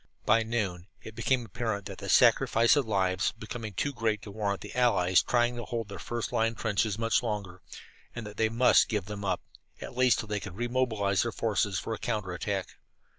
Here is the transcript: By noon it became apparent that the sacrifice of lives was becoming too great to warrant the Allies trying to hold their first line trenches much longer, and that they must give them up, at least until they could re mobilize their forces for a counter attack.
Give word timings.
By 0.25 0.41
noon 0.41 0.87
it 1.03 1.13
became 1.13 1.45
apparent 1.45 1.85
that 1.85 1.99
the 1.99 2.09
sacrifice 2.09 2.75
of 2.75 2.87
lives 2.87 3.25
was 3.27 3.31
becoming 3.33 3.73
too 3.73 3.93
great 3.93 4.23
to 4.23 4.31
warrant 4.31 4.61
the 4.61 4.73
Allies 4.73 5.21
trying 5.21 5.55
to 5.57 5.63
hold 5.65 5.89
their 5.89 5.99
first 5.99 6.31
line 6.31 6.55
trenches 6.55 6.97
much 6.97 7.21
longer, 7.21 7.61
and 8.15 8.25
that 8.25 8.37
they 8.37 8.49
must 8.49 8.89
give 8.89 9.05
them 9.05 9.23
up, 9.23 9.41
at 9.79 9.95
least 9.95 10.17
until 10.17 10.29
they 10.29 10.39
could 10.39 10.55
re 10.55 10.67
mobilize 10.67 11.21
their 11.21 11.31
forces 11.31 11.77
for 11.77 11.93
a 11.93 11.99
counter 11.99 12.31
attack. 12.31 12.69